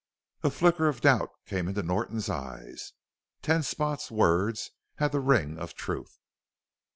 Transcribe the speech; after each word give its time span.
A 0.41 0.49
flicker 0.49 0.87
of 0.87 0.99
doubt 0.99 1.29
came 1.45 1.67
into 1.67 1.83
Norton's 1.83 2.27
eyes 2.27 2.93
Ten 3.43 3.61
Spot's 3.61 4.09
words 4.09 4.71
had 4.95 5.11
the 5.11 5.19
ring 5.19 5.59
of 5.59 5.75
truth. 5.75 6.17